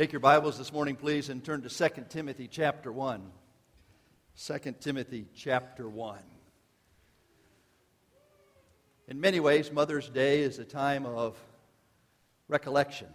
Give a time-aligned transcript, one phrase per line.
[0.00, 3.20] Take your Bibles this morning, please, and turn to 2 Timothy chapter 1.
[4.46, 6.18] 2 Timothy chapter 1.
[9.08, 11.36] In many ways, Mother's Day is a time of
[12.48, 13.08] recollection,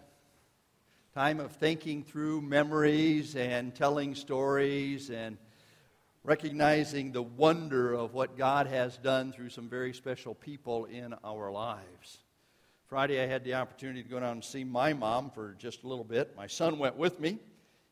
[1.16, 5.40] time of thinking through memories and telling stories and
[6.24, 11.52] recognizing the wonder of what God has done through some very special people in our
[11.52, 12.20] lives.
[12.96, 15.88] Friday, I had the opportunity to go down and see my mom for just a
[15.90, 16.34] little bit.
[16.38, 17.40] My son went with me.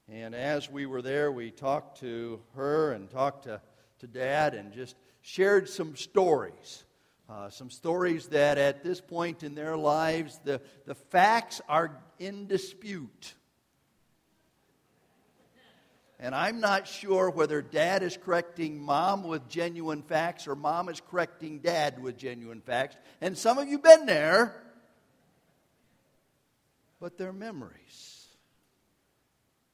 [0.07, 3.59] And as we were there, we talked to her and talked to,
[3.99, 6.85] to dad and just shared some stories.
[7.29, 12.47] Uh, some stories that at this point in their lives, the, the facts are in
[12.47, 13.33] dispute.
[16.17, 21.01] And I'm not sure whether dad is correcting mom with genuine facts or mom is
[21.01, 22.95] correcting dad with genuine facts.
[23.19, 24.63] And some of you been there
[27.03, 28.27] but they're memories.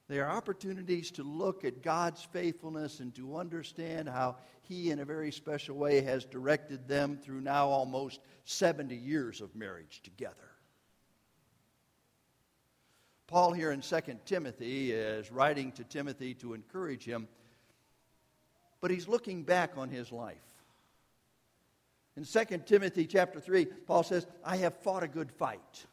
[0.07, 5.05] They are opportunities to look at God's faithfulness and to understand how He, in a
[5.05, 10.33] very special way, has directed them through now almost 70 years of marriage together.
[13.27, 17.27] Paul, here in 2 Timothy, is writing to Timothy to encourage him,
[18.81, 20.37] but he's looking back on his life.
[22.17, 25.85] In 2 Timothy chapter 3, Paul says, I have fought a good fight.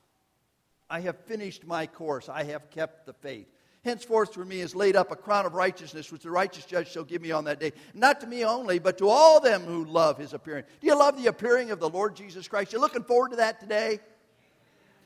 [0.89, 2.29] I have finished my course.
[2.29, 3.49] I have kept the faith.
[3.85, 7.05] Henceforth for me is laid up a crown of righteousness, which the righteous judge shall
[7.05, 7.73] give me on that day.
[7.95, 10.65] Not to me only, but to all them who love his appearing.
[10.81, 12.73] Do you love the appearing of the Lord Jesus Christ?
[12.73, 14.01] You looking forward to that today?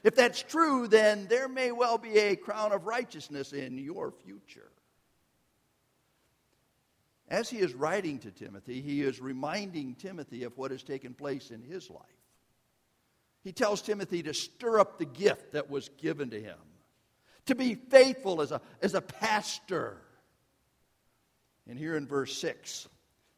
[0.02, 4.70] If that's true, then there may well be a crown of righteousness in your future.
[7.28, 11.50] As he is writing to Timothy, he is reminding Timothy of what has taken place
[11.50, 12.00] in his life.
[13.42, 16.58] He tells Timothy to stir up the gift that was given to him,
[17.46, 19.96] to be faithful as a, as a pastor.
[21.68, 22.88] And here in verse 6,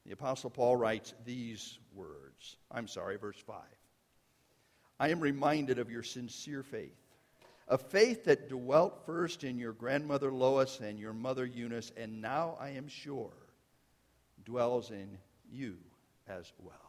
[0.05, 2.57] the Apostle Paul writes these words.
[2.71, 3.57] I'm sorry, verse 5.
[4.99, 6.97] I am reminded of your sincere faith,
[7.69, 12.57] a faith that dwelt first in your grandmother Lois and your mother Eunice, and now
[12.61, 13.33] I am sure
[14.45, 15.19] dwells in
[15.51, 15.77] you
[16.27, 16.82] as well.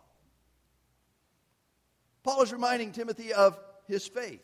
[2.23, 4.41] Paul is reminding Timothy of his faith,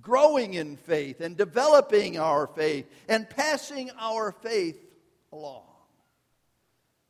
[0.00, 4.78] growing in faith and developing our faith and passing our faith
[5.32, 5.64] along.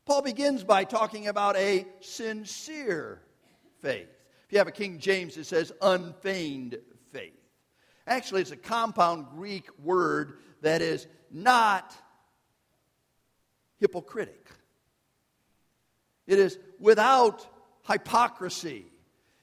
[0.07, 3.23] Paul begins by talking about a sincere
[3.81, 4.09] faith.
[4.47, 6.77] If you have a King James, it says unfeigned
[7.13, 7.33] faith.
[8.07, 11.95] Actually, it's a compound Greek word that is not
[13.79, 14.51] hypocritic.
[16.27, 17.47] It is without
[17.89, 18.87] hypocrisy.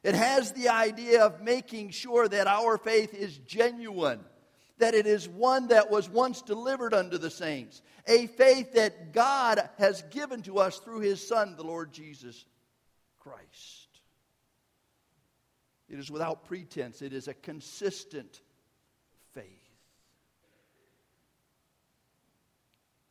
[0.04, 4.22] It has the idea of making sure that our faith is genuine,
[4.80, 9.70] that it is one that was once delivered unto the saints, a faith that God
[9.78, 12.46] has given to us through his Son, the Lord Jesus
[13.20, 13.88] Christ.
[15.88, 18.42] It is without pretense, it is a consistent
[19.34, 19.46] faith.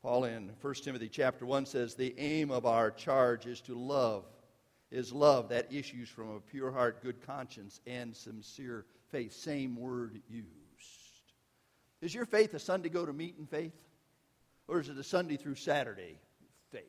[0.03, 4.25] Paul in 1 Timothy chapter 1 says, The aim of our charge is to love
[4.91, 9.33] is love that issues from a pure heart, good conscience, and sincere faith.
[9.33, 10.47] Same word used.
[12.01, 13.75] Is your faith a Sunday go to meeting faith?
[14.67, 16.19] Or is it a Sunday through Saturday
[16.73, 16.83] faith?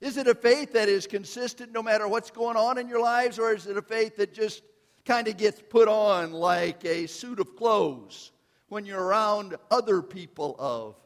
[0.00, 3.38] Is it a faith that is consistent no matter what's going on in your lives?
[3.38, 4.62] Or is it a faith that just
[5.04, 8.32] kind of gets put on like a suit of clothes
[8.68, 10.96] when you're around other people of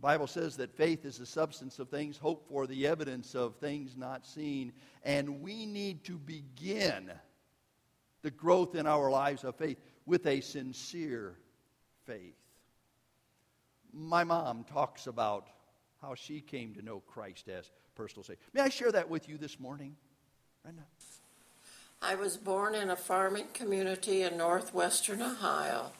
[0.00, 3.56] The Bible says that faith is the substance of things hoped for, the evidence of
[3.56, 4.72] things not seen.
[5.04, 7.12] And we need to begin
[8.22, 11.36] the growth in our lives of faith with a sincere
[12.06, 12.38] faith.
[13.92, 15.48] My mom talks about
[16.00, 18.40] how she came to know Christ as personal Savior.
[18.54, 19.94] May I share that with you this morning?
[20.62, 20.84] Brenda?
[22.00, 25.92] I was born in a farming community in northwestern Ohio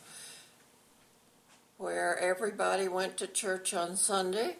[1.81, 4.55] where everybody went to church on Sunday.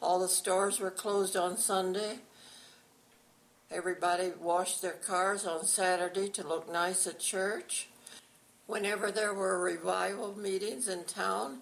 [0.00, 2.20] All the stores were closed on Sunday.
[3.70, 7.88] Everybody washed their cars on Saturday to look nice at church.
[8.66, 11.58] Whenever there were revival meetings in town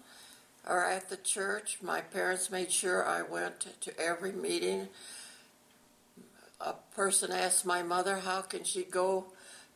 [0.69, 4.87] or at the church, my parents made sure I went to every meeting.
[6.61, 9.25] A person asked my mother, How can she go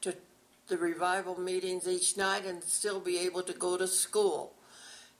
[0.02, 0.14] to
[0.68, 4.52] the revival meetings each night and still be able to go to school?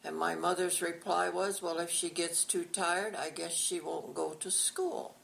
[0.06, 4.14] And my mother's reply was, Well, if she gets too tired, I guess she won't
[4.14, 5.16] go to school.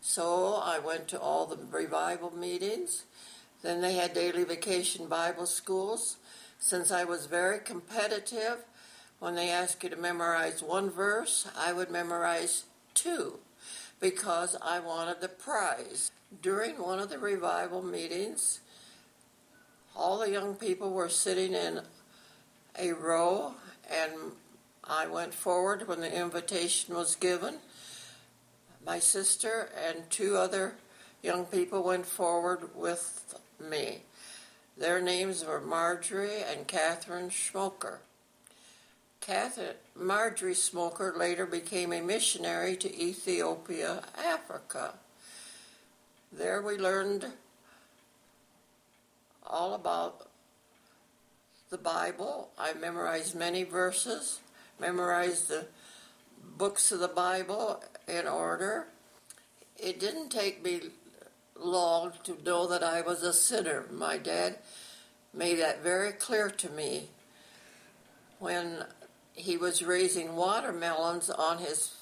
[0.00, 3.04] So I went to all the revival meetings.
[3.62, 6.16] Then they had daily vacation Bible schools.
[6.58, 8.64] Since I was very competitive,
[9.20, 12.64] when they asked you to memorize one verse, I would memorize
[12.94, 13.38] two
[14.00, 16.10] because I wanted the prize.
[16.42, 18.58] During one of the revival meetings,
[19.94, 21.82] all the young people were sitting in
[22.76, 23.54] a row,
[23.92, 24.12] and
[24.84, 27.56] I went forward when the invitation was given.
[28.84, 30.74] My sister and two other
[31.22, 34.02] young people went forward with me.
[34.76, 37.98] Their names were Marjorie and Catherine Schmoker.
[39.20, 44.94] Catherine, Marjorie Smoker later became a missionary to Ethiopia, Africa.
[46.32, 47.26] There we learned
[49.46, 50.26] all about
[51.72, 52.50] the Bible.
[52.58, 54.40] I memorized many verses,
[54.78, 55.66] memorized the
[56.58, 58.88] books of the Bible in order.
[59.78, 60.82] It didn't take me
[61.58, 63.86] long to know that I was a sinner.
[63.90, 64.58] My dad
[65.32, 67.08] made that very clear to me
[68.38, 68.84] when
[69.32, 71.94] he was raising watermelons on his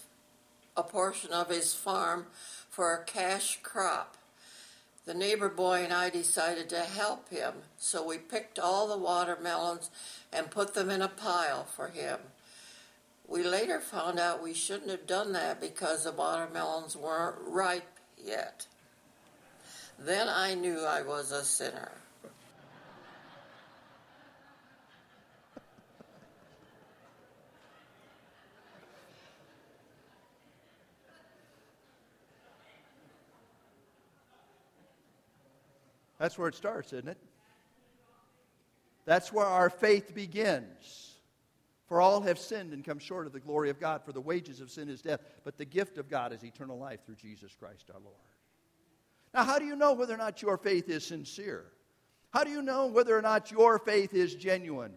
[0.77, 2.27] a portion of his farm
[2.69, 4.17] for a cash crop.
[5.07, 9.91] The neighbor boy and I decided to help him, so we picked all the watermelons
[10.33, 12.19] and put them in a pile for him.
[13.27, 18.67] We later found out we shouldn't have done that because the watermelons weren't ripe yet.
[19.99, 21.93] Then I knew I was a sinner.
[36.21, 37.17] That's where it starts, isn't it?
[39.07, 41.15] That's where our faith begins.
[41.87, 44.61] For all have sinned and come short of the glory of God, for the wages
[44.61, 47.91] of sin is death, but the gift of God is eternal life through Jesus Christ
[47.93, 48.15] our Lord.
[49.33, 51.65] Now, how do you know whether or not your faith is sincere?
[52.35, 54.93] How do you know whether or not your faith is genuine?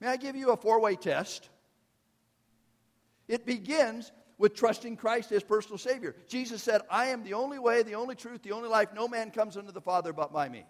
[0.00, 1.48] May I give you a four way test?
[3.26, 4.12] It begins
[4.42, 6.16] with trusting Christ as personal Savior.
[6.26, 8.88] Jesus said, I am the only way, the only truth, the only life.
[8.92, 10.64] No man comes unto the Father but by me.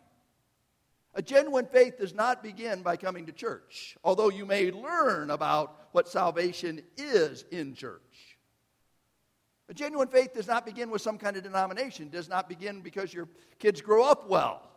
[1.15, 5.89] A genuine faith does not begin by coming to church, although you may learn about
[5.93, 8.37] what salvation is in church.
[9.71, 13.15] A genuine faith does not begin with some kind of denomination, does not begin because
[13.15, 13.27] your
[13.59, 14.69] kids grow up well.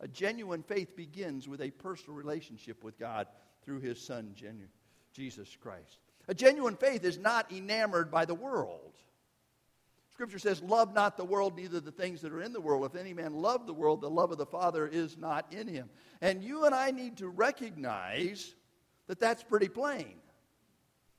[0.00, 3.26] A genuine faith begins with a personal relationship with God
[3.66, 4.34] through his Son,
[5.12, 5.98] Jesus Christ.
[6.28, 8.92] A genuine faith is not enamored by the world.
[10.12, 12.84] Scripture says, Love not the world, neither the things that are in the world.
[12.84, 15.88] If any man love the world, the love of the Father is not in him.
[16.20, 18.54] And you and I need to recognize
[19.06, 20.16] that that's pretty plain.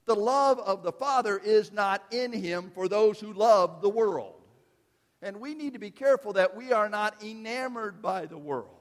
[0.06, 4.36] The love of the Father is not in him for those who love the world.
[5.22, 8.76] And we need to be careful that we are not enamored by the world.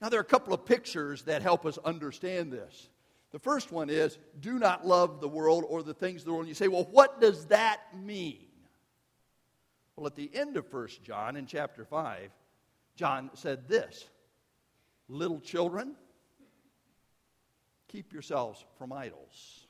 [0.00, 2.88] Now, there are a couple of pictures that help us understand this.
[3.32, 6.42] The first one is do not love the world or the things of the world.
[6.42, 8.46] And you say, well, what does that mean?
[9.96, 12.30] Well, at the end of 1 John, in chapter 5,
[12.96, 14.08] John said this
[15.08, 15.94] Little children,
[17.88, 19.66] keep yourselves from idols.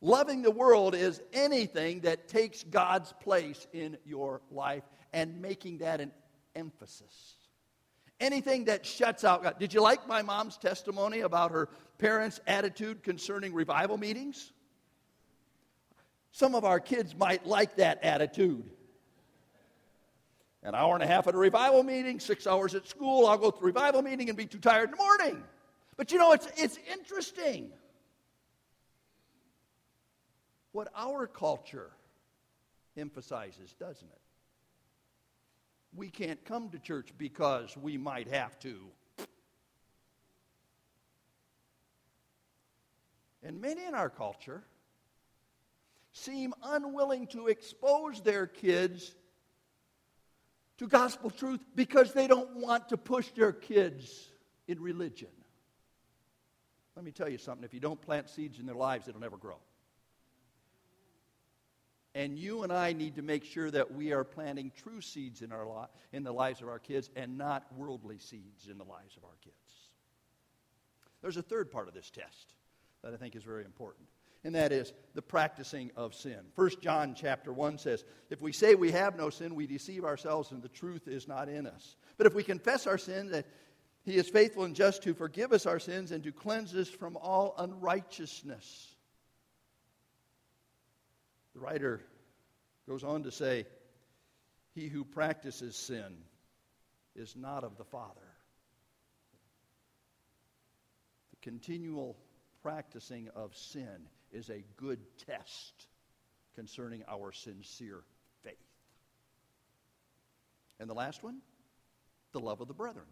[0.00, 6.00] Loving the world is anything that takes God's place in your life and making that
[6.00, 6.12] an
[6.54, 7.37] emphasis.
[8.20, 9.58] Anything that shuts out God.
[9.58, 11.68] Did you like my mom's testimony about her
[11.98, 14.52] parents' attitude concerning revival meetings?
[16.32, 18.68] Some of our kids might like that attitude.
[20.62, 23.50] An hour and a half at a revival meeting, six hours at school, I'll go
[23.50, 25.42] to the revival meeting and be too tired in the morning.
[25.96, 27.70] But you know, it's, it's interesting
[30.72, 31.90] what our culture
[32.96, 34.20] emphasizes, doesn't it?
[35.94, 38.76] We can't come to church because we might have to.
[43.42, 44.62] And many in our culture
[46.12, 49.14] seem unwilling to expose their kids
[50.78, 54.28] to gospel truth because they don't want to push their kids
[54.66, 55.28] in religion.
[56.96, 59.36] Let me tell you something if you don't plant seeds in their lives, it'll never
[59.36, 59.58] grow.
[62.18, 65.52] And you and I need to make sure that we are planting true seeds in,
[65.52, 69.16] our li- in the lives of our kids and not worldly seeds in the lives
[69.16, 69.54] of our kids.
[71.22, 72.54] There's a third part of this test
[73.04, 74.08] that I think is very important,
[74.42, 76.40] and that is the practicing of sin.
[76.56, 80.50] 1 John chapter 1 says, If we say we have no sin, we deceive ourselves
[80.50, 81.94] and the truth is not in us.
[82.16, 83.46] But if we confess our sins, that
[84.04, 87.16] he is faithful and just to forgive us our sins and to cleanse us from
[87.16, 88.96] all unrighteousness.
[91.54, 92.02] The writer
[92.88, 93.66] goes on to say,
[94.74, 96.16] He who practices sin
[97.14, 98.20] is not of the Father.
[101.30, 102.16] The continual
[102.62, 105.86] practicing of sin is a good test
[106.54, 108.00] concerning our sincere
[108.42, 108.54] faith.
[110.80, 111.38] And the last one,
[112.32, 113.06] the love of the brethren.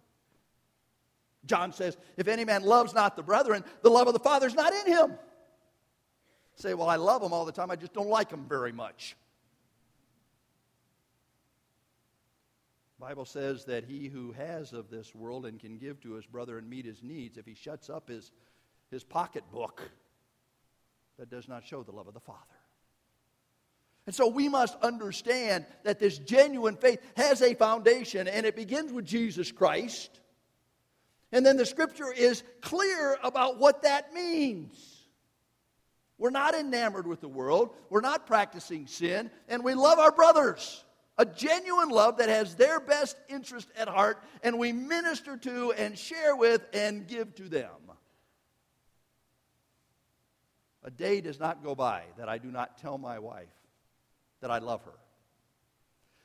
[1.44, 4.54] John says, If any man loves not the brethren, the love of the Father is
[4.54, 5.18] not in him.
[6.56, 9.14] Say, well, I love them all the time, I just don't like them very much.
[12.98, 16.56] Bible says that he who has of this world and can give to his brother
[16.56, 18.32] and meet his needs, if he shuts up his,
[18.90, 19.82] his pocketbook,
[21.18, 22.40] that does not show the love of the Father.
[24.06, 28.92] And so we must understand that this genuine faith has a foundation, and it begins
[28.92, 30.20] with Jesus Christ.
[31.32, 35.02] And then the scripture is clear about what that means.
[36.18, 40.82] We're not enamored with the world, we're not practicing sin, and we love our brothers.
[41.18, 45.98] A genuine love that has their best interest at heart, and we minister to and
[45.98, 47.70] share with and give to them.
[50.84, 53.48] A day does not go by that I do not tell my wife
[54.40, 54.98] that I love her.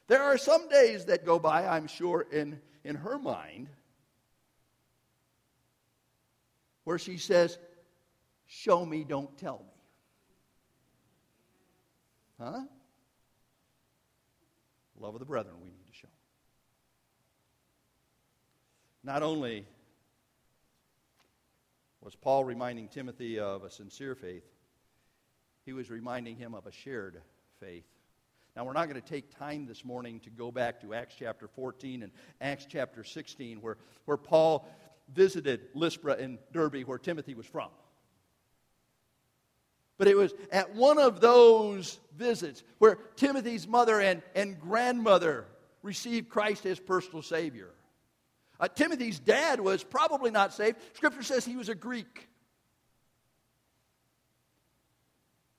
[0.08, 3.70] There are some days that go by, I'm sure, in, in her mind,
[6.84, 7.58] where she says,
[8.46, 9.60] Show me, don't tell
[12.40, 12.46] me.
[12.46, 12.62] Huh?
[15.01, 16.08] Love of the brethren we need to show.
[19.03, 19.65] Not only
[22.01, 24.46] was Paul reminding Timothy of a sincere faith,
[25.65, 27.22] he was reminding him of a shared
[27.60, 27.86] faith.
[28.55, 31.48] Now, we're not going to take time this morning to go back to Acts chapter
[31.48, 34.67] 14 and Acts chapter 16, where, where Paul
[35.13, 37.70] visited Lystra and Derbe, where Timothy was from.
[40.01, 45.46] But it was at one of those visits where Timothy's mother and, and grandmother
[45.84, 47.70] received Christ as personal Savior.
[48.60, 50.79] Uh, Timothy's dad was probably not saved.
[50.96, 52.29] Scripture says he was a Greek.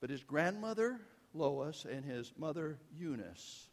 [0.01, 0.99] But his grandmother,
[1.33, 3.69] Lois, and his mother, Eunice,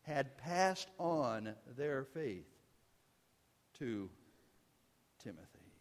[0.00, 2.48] had passed on their faith
[3.80, 4.08] to
[5.22, 5.75] Timothy.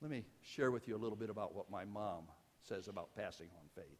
[0.00, 2.24] Let me share with you a little bit about what my mom
[2.68, 3.98] says about passing on faith.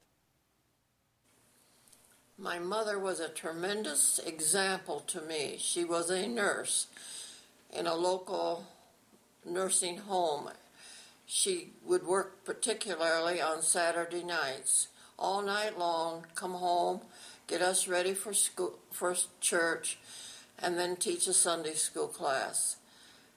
[2.39, 5.57] My mother was a tremendous example to me.
[5.59, 6.87] She was a nurse
[7.77, 8.65] in a local
[9.45, 10.51] nursing home.
[11.27, 14.87] She would work particularly on Saturday nights,
[15.19, 17.01] all night long, come home,
[17.49, 19.99] get us ready for school for church,
[20.61, 22.77] and then teach a Sunday school class.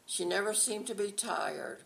[0.05, 1.79] She never seemed to be tired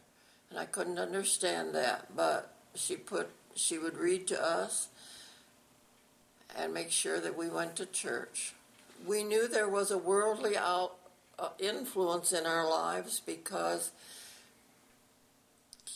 [0.56, 2.16] and I couldn't understand that.
[2.16, 4.88] But she put she would read to us
[6.58, 8.54] and make sure that we went to church.
[9.06, 10.96] We knew there was a worldly out,
[11.38, 13.92] uh, influence in our lives because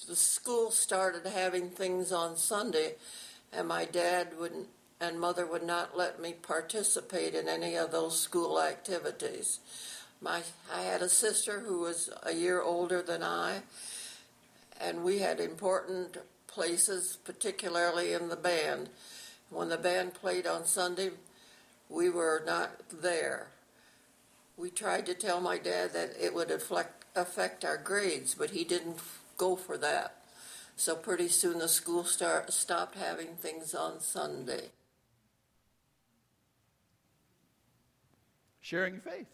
[0.10, 2.96] the school started having things on Sunday,
[3.54, 4.68] and my dad wouldn't
[5.00, 9.60] and mother would not let me participate in any of those school activities.
[10.20, 10.42] My
[10.74, 13.62] I had a sister who was a year older than I,
[14.80, 16.18] and we had important
[16.48, 18.90] places, particularly in the band.
[19.50, 21.12] When the band played on Sunday,
[21.90, 23.48] we were not there.
[24.58, 28.64] We tried to tell my dad that it would affect, affect our grades, but he
[28.64, 29.00] didn't
[29.38, 30.16] go for that.
[30.76, 34.70] So pretty soon the school start, stopped having things on Sunday.
[38.62, 39.28] Sharing your faith.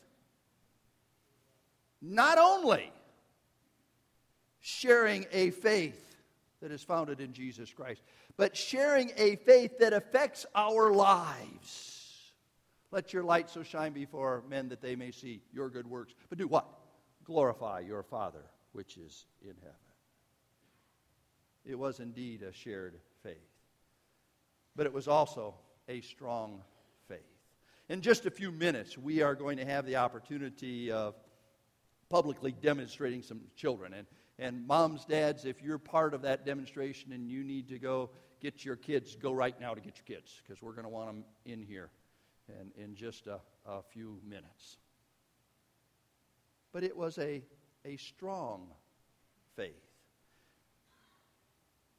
[2.02, 2.92] Not only
[4.66, 6.18] sharing a faith
[6.60, 8.02] that is founded in Jesus Christ,
[8.36, 12.32] but sharing a faith that affects our lives.
[12.90, 16.16] Let your light so shine before men that they may see your good works.
[16.30, 16.66] But do what?
[17.26, 18.42] Glorify your Father
[18.72, 19.76] which is in heaven.
[21.64, 23.36] It was indeed a shared faith,
[24.76, 25.54] but it was also
[25.88, 26.64] a strong
[27.08, 27.20] faith.
[27.88, 31.14] In just a few minutes, we are going to have the opportunity of
[32.10, 33.94] publicly demonstrating some children.
[33.94, 34.08] And
[34.38, 38.10] and moms, dads, if you're part of that demonstration and you need to go
[38.42, 41.08] get your kids, go right now to get your kids because we're going to want
[41.08, 41.90] them in here
[42.50, 44.78] in, in just a, a few minutes.
[46.74, 47.42] But it was a,
[47.86, 48.68] a strong
[49.56, 49.72] faith,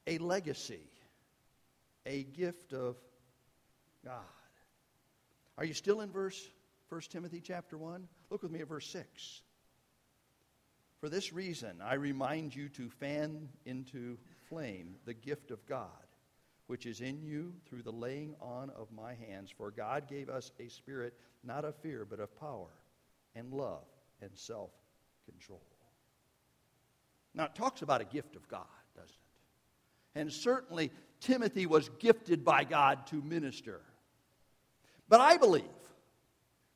[0.06, 0.90] a legacy,
[2.04, 2.96] a gift of
[4.04, 4.20] God.
[5.56, 6.50] Are you still in verse
[6.90, 8.06] 1 Timothy chapter 1?
[8.30, 9.40] Look with me at verse 6.
[11.06, 15.86] For this reason, I remind you to fan into flame the gift of God,
[16.66, 19.52] which is in you through the laying on of my hands.
[19.56, 22.72] For God gave us a spirit not of fear, but of power
[23.36, 23.84] and love
[24.20, 24.72] and self
[25.30, 25.62] control.
[27.34, 30.18] Now, it talks about a gift of God, doesn't it?
[30.18, 33.80] And certainly, Timothy was gifted by God to minister.
[35.08, 35.62] But I believe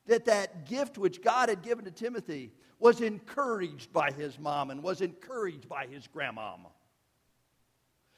[0.07, 4.81] that that gift which God had given to Timothy was encouraged by his mom and
[4.81, 6.69] was encouraged by his grandmama.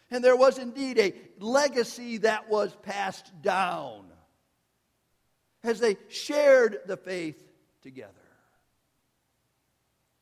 [0.09, 4.05] And there was indeed a legacy that was passed down
[5.63, 7.41] as they shared the faith
[7.81, 8.11] together.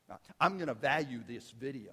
[0.09, 1.91] Now, I'm going to value this video.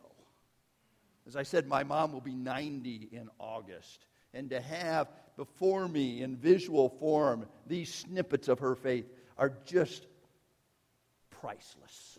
[1.26, 4.06] As I said, my mom will be 90 in August.
[4.32, 9.06] And to have before me in visual form these snippets of her faith
[9.38, 10.04] are just
[11.40, 12.18] priceless.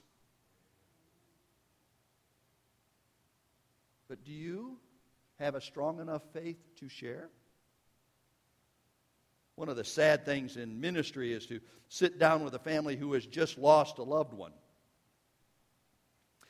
[4.07, 4.77] But do you
[5.37, 7.29] have a strong enough faith to share?
[9.55, 11.59] One of the sad things in ministry is to
[11.89, 14.53] sit down with a family who has just lost a loved one.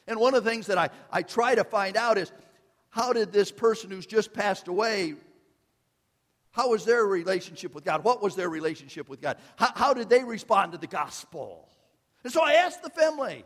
[0.08, 2.32] And one of the things that I, I try to find out is
[2.90, 5.16] how did this person who's just passed away
[6.52, 8.04] how was their relationship with God?
[8.04, 9.38] What was their relationship with God?
[9.56, 11.70] How, how, did they respond to the gospel?
[12.24, 13.46] And so I asked the family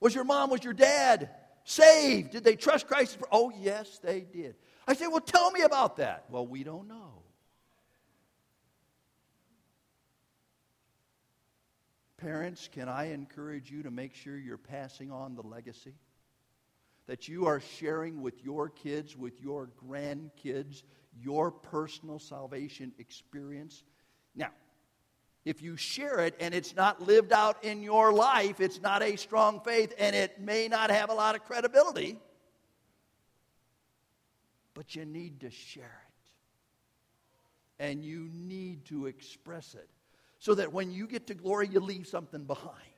[0.00, 1.30] Was your mom, was your dad
[1.64, 2.32] saved?
[2.32, 3.18] Did they trust Christ?
[3.30, 4.56] Oh, yes, they did.
[4.88, 6.24] I said, Well, tell me about that.
[6.30, 7.22] Well, we don't know.
[12.16, 15.94] Parents, can I encourage you to make sure you're passing on the legacy?
[17.06, 20.82] That you are sharing with your kids, with your grandkids,
[21.22, 23.84] your personal salvation experience.
[24.34, 24.50] Now,
[25.44, 29.14] if you share it and it's not lived out in your life, it's not a
[29.14, 32.18] strong faith and it may not have a lot of credibility.
[34.74, 35.90] But you need to share it.
[37.78, 39.88] And you need to express it
[40.40, 42.95] so that when you get to glory, you leave something behind.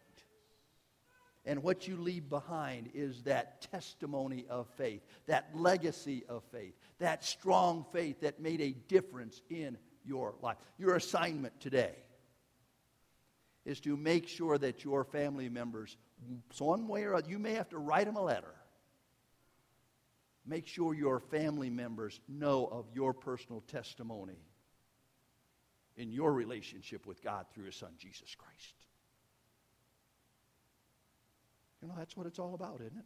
[1.49, 7.25] And what you leave behind is that testimony of faith, that legacy of faith, that
[7.25, 10.59] strong faith that made a difference in your life.
[10.77, 11.95] Your assignment today
[13.65, 15.97] is to make sure that your family members,
[16.53, 18.55] so one way or other, you may have to write them a letter.
[20.45, 24.45] Make sure your family members know of your personal testimony
[25.97, 28.75] in your relationship with God through His Son, Jesus Christ.
[31.89, 33.05] Know, that's what it's all about, isn't it?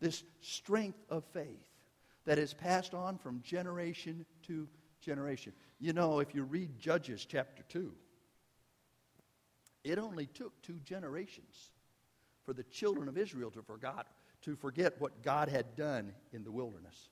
[0.00, 1.68] This strength of faith
[2.26, 4.68] that is passed on from generation to
[5.00, 5.52] generation.
[5.78, 7.92] You know, if you read Judges chapter 2,
[9.84, 11.70] it only took two generations
[12.44, 14.08] for the children of Israel to, forgot,
[14.42, 17.08] to forget what God had done in the wilderness.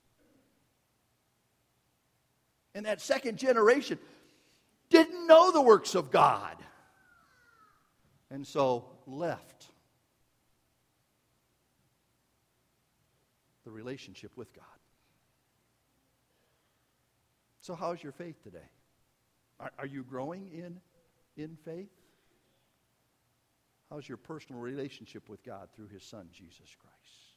[2.75, 3.99] And that second generation
[4.91, 6.57] didn't know the works of God.
[8.35, 9.69] And so left
[13.65, 14.65] the relationship with God.
[17.61, 18.59] So, how's your faith today?
[19.61, 20.81] Are, are you growing in,
[21.37, 21.93] in faith?
[23.89, 27.37] How's your personal relationship with God through His Son, Jesus Christ?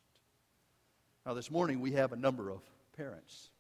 [1.28, 2.62] Now, this morning we have a number of
[2.96, 3.52] parents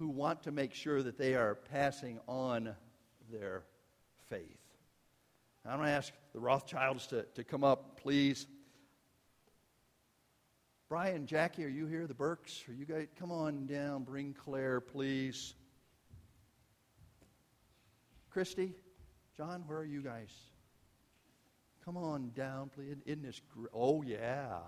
[0.00, 2.74] who want to make sure that they are passing on
[3.30, 3.62] their
[4.28, 4.65] faith.
[5.68, 8.46] I'm going to ask the Rothschilds to, to come up, please.
[10.88, 12.06] Brian, Jackie, are you here?
[12.06, 12.62] The Burks?
[12.68, 13.08] Are you guys?
[13.18, 14.04] Come on down.
[14.04, 15.54] Bring Claire, please.
[18.30, 18.74] Christy,
[19.36, 20.30] John, where are you guys?
[21.84, 22.96] Come on down, please.
[23.04, 23.70] Isn't this great?
[23.74, 24.58] Oh, yeah.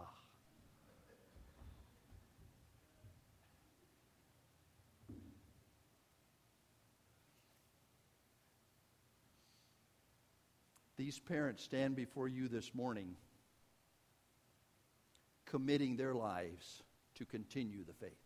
[10.99, 13.15] These parents stand before you this morning
[15.47, 16.83] committing their lives
[17.15, 18.19] to continue the faith.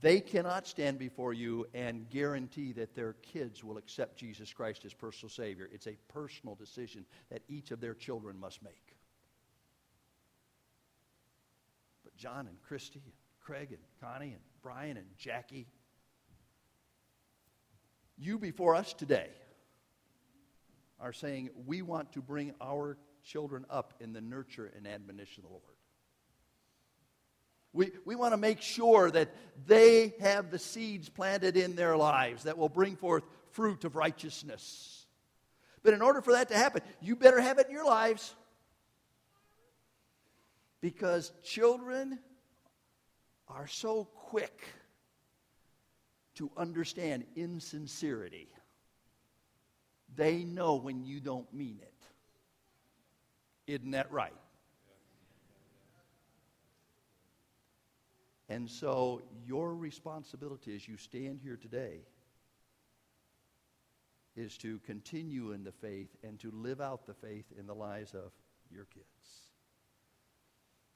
[0.00, 4.92] They cannot stand before you and guarantee that their kids will accept Jesus Christ as
[4.92, 5.68] personal Savior.
[5.72, 8.96] It's a personal decision that each of their children must make.
[12.02, 15.68] But John and Christy and Craig and Connie and Brian and Jackie,
[18.18, 19.28] you before us today
[21.00, 25.50] are saying, we want to bring our children up in the nurture and admonition of
[25.50, 25.64] the Lord.
[27.72, 29.34] We, we want to make sure that
[29.66, 35.06] they have the seeds planted in their lives that will bring forth fruit of righteousness.
[35.82, 38.34] But in order for that to happen, you better have it in your lives.
[40.80, 42.18] Because children
[43.48, 44.62] are so quick
[46.36, 48.48] to understand insincerity.
[50.16, 53.72] They know when you don't mean it.
[53.72, 54.32] Isn't that right?
[58.48, 62.00] And so, your responsibility as you stand here today
[64.36, 68.12] is to continue in the faith and to live out the faith in the lives
[68.12, 68.32] of
[68.68, 69.06] your kids.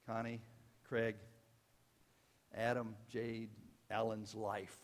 [0.07, 0.41] Connie,
[0.89, 1.15] Craig,
[2.57, 3.51] Adam, Jade,
[3.91, 4.77] Alan's life.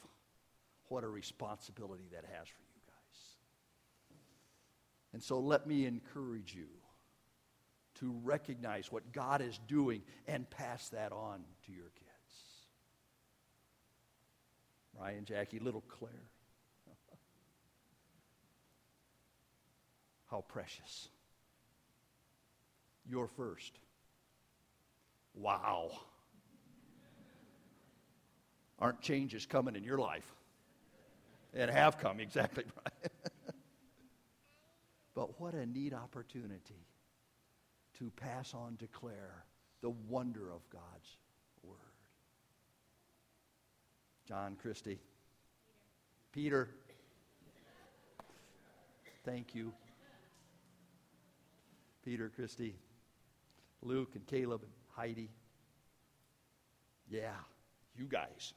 [0.89, 2.70] What a responsibility that has for you.
[5.13, 6.69] And so let me encourage you
[7.97, 12.07] to recognize what God is doing and pass that on to your kids.
[14.99, 16.31] Ryan, Jackie, little Claire.
[20.31, 21.09] How precious.
[23.05, 23.73] You're first.
[25.35, 25.91] Wow.
[28.79, 30.33] Aren't changes coming in your life?
[31.53, 32.90] And have come, exactly right.
[35.41, 36.87] What a neat opportunity
[37.99, 39.47] to pass on, declare
[39.81, 41.17] the wonder of God's
[41.63, 41.79] Word.
[44.29, 44.99] John Christie.
[46.31, 46.69] Peter.
[49.25, 49.73] Thank you.
[52.05, 52.75] Peter, Christy,
[53.83, 55.31] Luke, and Caleb, and Heidi.
[57.09, 57.31] Yeah,
[57.97, 58.53] you guys.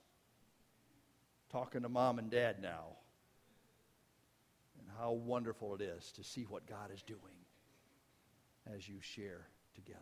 [1.49, 2.97] Talking to mom and dad now.
[4.83, 7.19] And how wonderful it is to see what God is doing
[8.75, 9.99] as you share together.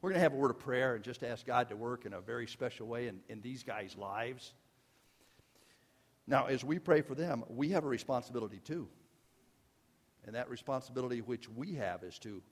[0.00, 2.12] We're going to have a word of prayer and just ask God to work in
[2.12, 4.54] a very special way in, in these guys' lives.
[6.26, 8.88] Now, as we pray for them, we have a responsibility too.
[10.24, 12.42] And that responsibility which we have is to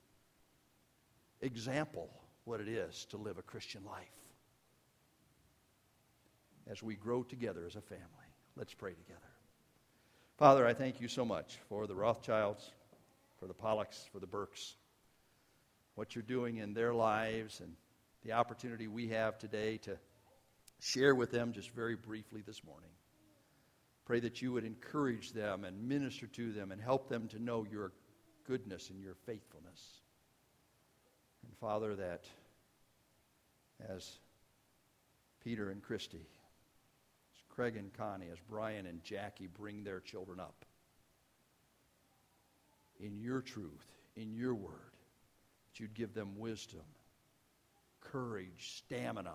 [1.40, 2.08] example
[2.44, 4.06] what it is to live a Christian life
[6.68, 8.04] as we grow together as a family.
[8.56, 9.35] Let's pray together.
[10.36, 12.70] Father, I thank you so much for the Rothschilds,
[13.40, 14.74] for the Pollocks, for the Burks,
[15.94, 17.72] what you're doing in their lives and
[18.22, 19.96] the opportunity we have today to
[20.78, 22.90] share with them just very briefly this morning.
[24.04, 27.64] Pray that you would encourage them and minister to them and help them to know
[27.64, 27.92] your
[28.46, 30.02] goodness and your faithfulness.
[31.46, 32.24] And Father, that
[33.88, 34.18] as
[35.42, 36.26] Peter and Christy,
[37.56, 40.64] Craig and Connie, as Brian and Jackie bring their children up
[43.00, 44.92] in your truth, in your word,
[45.66, 46.84] that you'd give them wisdom,
[48.00, 49.34] courage, stamina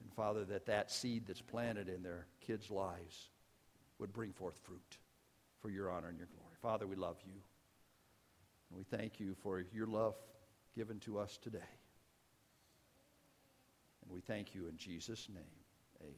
[0.00, 3.28] and Father, that that seed that's planted in their kids' lives
[3.98, 4.98] would bring forth fruit
[5.60, 6.54] for your honor and your glory.
[6.62, 7.40] Father, we love you.
[8.70, 10.14] And we thank you for your love
[10.76, 11.58] given to us today.
[14.02, 15.44] And we thank you in Jesus' name.
[16.02, 16.14] Amen.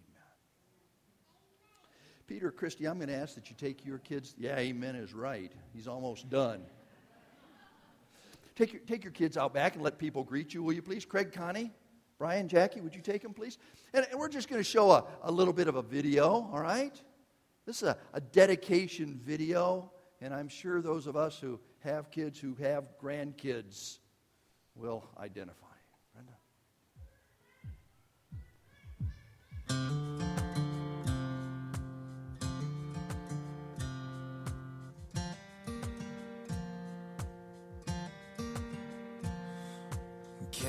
[2.26, 4.34] Peter, Christie, I'm going to ask that you take your kids.
[4.38, 5.52] Yeah, amen is right.
[5.72, 6.62] He's almost done.
[8.56, 11.04] Take your, take your kids out back and let people greet you, will you please?
[11.04, 11.72] Craig, Connie.
[12.18, 13.56] Brian, Jackie, would you take them, please?
[13.94, 16.60] And, and we're just going to show a, a little bit of a video, all
[16.60, 17.00] right?
[17.64, 19.90] This is a, a dedication video,
[20.20, 24.00] and I'm sure those of us who have kids, who have grandkids,
[24.74, 25.69] will identify.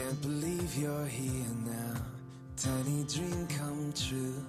[0.02, 2.02] Can't believe you're here now.
[2.58, 4.44] Tiny dream come true.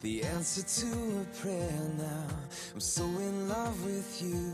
[0.00, 0.86] The answer to
[1.22, 2.26] a prayer now.
[2.72, 4.52] I'm so in love with you.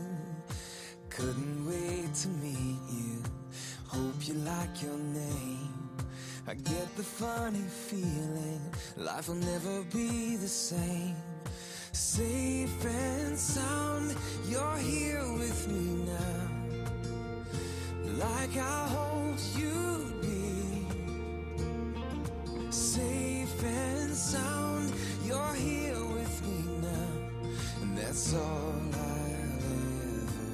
[1.09, 3.21] Couldn't wait to meet you.
[3.85, 5.69] Hope you like your name.
[6.47, 8.61] I get the funny feeling
[8.97, 11.15] life will never be the same.
[11.91, 14.15] Safe and sound,
[14.49, 16.53] you're here with me now.
[18.17, 19.12] Like I hoped
[19.57, 19.73] you
[22.69, 24.93] safe and sound.
[25.25, 27.13] You're here with me now,
[27.81, 29.33] and that's all I'll
[30.21, 30.47] ever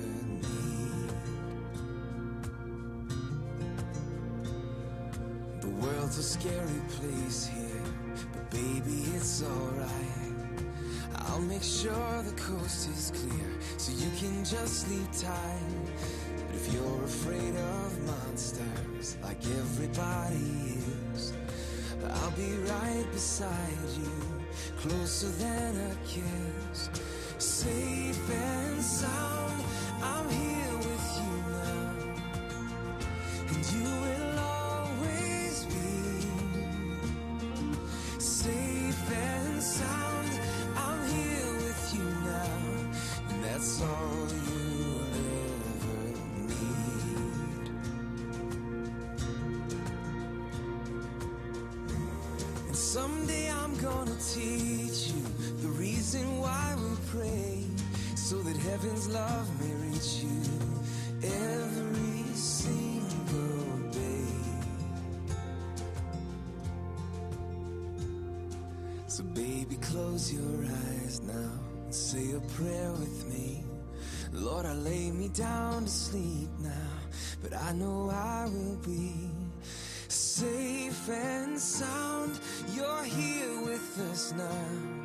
[0.44, 1.12] need.
[5.62, 7.84] The world's a scary place here,
[8.34, 10.19] but baby, it's alright.
[11.30, 15.94] I'll make sure the coast is clear so you can just sleep tight.
[16.48, 20.80] But if you're afraid of monsters like everybody
[21.14, 21.34] is,
[22.12, 24.12] I'll be right beside you,
[24.82, 26.90] closer than a kiss.
[27.38, 29.64] Safe and sound,
[30.02, 30.59] I'm here
[69.20, 71.52] So, baby, close your eyes now
[71.84, 73.66] and say a prayer with me.
[74.32, 76.96] Lord, I lay me down to sleep now,
[77.44, 79.30] but I know I will be
[80.08, 82.40] safe and sound.
[82.74, 84.99] You're here with us now,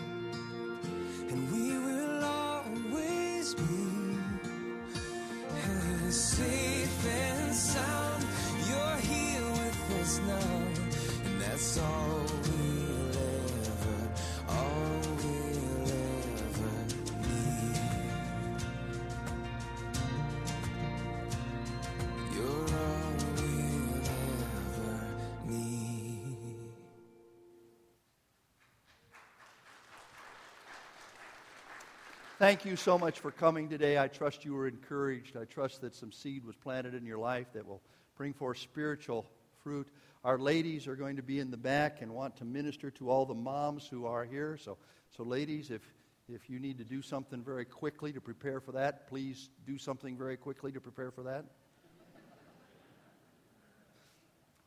[32.40, 33.97] Thank you so much for coming today.
[33.97, 35.37] I trust you were encouraged.
[35.37, 37.81] I trust that some seed was planted in your life that will
[38.16, 39.25] bring forth spiritual
[39.62, 39.87] fruit.
[40.25, 43.25] Our ladies are going to be in the back and want to minister to all
[43.25, 44.57] the moms who are here.
[44.61, 44.79] So,
[45.16, 45.83] so ladies, if,
[46.29, 50.16] if you need to do something very quickly to prepare for that, please do something
[50.16, 51.44] very quickly to prepare for that.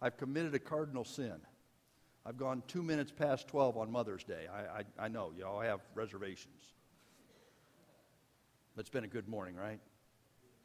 [0.02, 1.36] I've committed a cardinal sin.
[2.26, 4.48] I've gone two minutes past 12 on Mother's Day.
[4.50, 6.77] I, I, I know, y'all have reservations.
[8.78, 9.80] But it's been a good morning, right?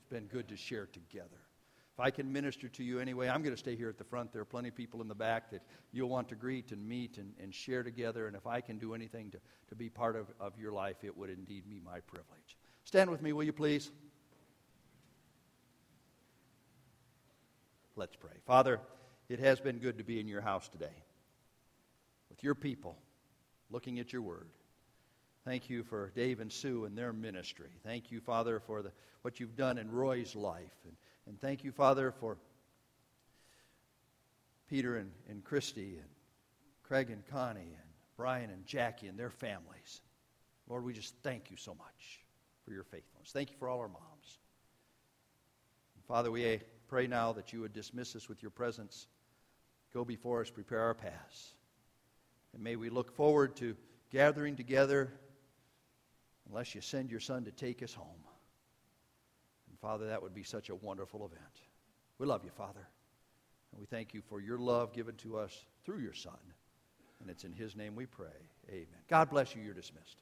[0.01, 1.41] It's been good to share together.
[1.95, 4.35] If I can minister to you anyway, I'm going to stay here at the front.
[4.35, 7.17] There are plenty of people in the back that you'll want to greet and meet
[7.17, 8.27] and, and share together.
[8.27, 9.39] And if I can do anything to,
[9.71, 12.59] to be part of, of your life, it would indeed be my privilege.
[12.85, 13.91] Stand with me, will you please?
[17.97, 18.37] Let's pray.
[18.47, 18.79] Father,
[19.31, 21.03] it has been good to be in your house today
[22.29, 22.99] with your people,
[23.71, 24.49] looking at your word.
[25.45, 27.71] Thank you for Dave and Sue and their ministry.
[27.85, 30.77] Thank you, Father, for the, what you've done in Roy's life.
[30.85, 32.37] And, and thank you, Father, for
[34.69, 36.09] Peter and, and Christy and
[36.85, 40.01] Craig and Connie and Brian and Jackie and their families.
[40.69, 42.21] Lord, we just thank you so much
[42.65, 43.33] for your faithfulness.
[43.33, 44.39] Thank you for all our moms.
[45.97, 49.09] And Father, we pray now that you would dismiss us with your presence.
[49.93, 51.55] Go before us, prepare our paths.
[52.55, 53.75] And may we look forward to
[54.11, 55.11] gathering together
[56.49, 58.25] unless you send your son to take us home.
[59.69, 61.61] And Father, that would be such a wonderful event.
[62.19, 62.87] We love you, Father.
[63.73, 66.39] And we thank you for your love given to us through your son.
[67.21, 68.29] And it's in his name we pray.
[68.69, 68.87] Amen.
[69.09, 69.63] God bless you.
[69.63, 70.19] You're dismissed.